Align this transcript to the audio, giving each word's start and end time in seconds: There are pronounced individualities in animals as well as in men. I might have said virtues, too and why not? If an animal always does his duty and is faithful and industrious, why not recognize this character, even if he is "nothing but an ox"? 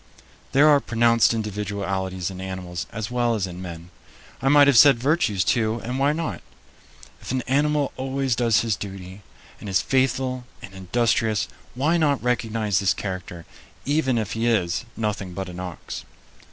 There 0.53 0.67
are 0.67 0.79
pronounced 0.79 1.31
individualities 1.31 2.31
in 2.31 2.41
animals 2.41 2.87
as 2.91 3.11
well 3.11 3.35
as 3.35 3.45
in 3.45 3.61
men. 3.61 3.91
I 4.41 4.49
might 4.49 4.65
have 4.65 4.75
said 4.79 4.97
virtues, 4.97 5.43
too 5.43 5.79
and 5.83 5.99
why 5.99 6.11
not? 6.11 6.41
If 7.21 7.29
an 7.31 7.43
animal 7.43 7.93
always 7.97 8.35
does 8.35 8.61
his 8.61 8.75
duty 8.75 9.21
and 9.59 9.69
is 9.69 9.79
faithful 9.83 10.45
and 10.59 10.73
industrious, 10.73 11.47
why 11.75 11.97
not 11.97 12.23
recognize 12.23 12.79
this 12.79 12.95
character, 12.95 13.45
even 13.85 14.17
if 14.17 14.33
he 14.33 14.47
is 14.47 14.85
"nothing 14.97 15.35
but 15.35 15.49
an 15.49 15.59
ox"? 15.59 16.03